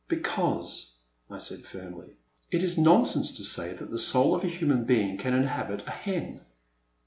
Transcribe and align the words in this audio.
Because," 0.07 0.97
I 1.29 1.37
said, 1.37 1.59
firmly, 1.59 2.15
'* 2.31 2.51
it 2.51 2.63
is 2.63 2.75
nonsense 2.75 3.37
to 3.37 3.43
say 3.43 3.71
that 3.73 3.91
the 3.91 3.99
soul 3.99 4.33
of 4.33 4.43
a 4.43 4.47
human 4.47 4.83
being 4.83 5.15
can 5.15 5.35
inhabit 5.35 5.83
a 5.85 5.91
hen 5.91 6.41